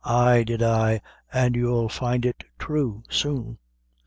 [0.03, 0.99] Ay did I,
[1.31, 3.59] and you'll find it true soon."